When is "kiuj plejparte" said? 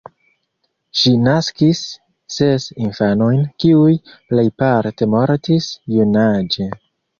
3.65-5.11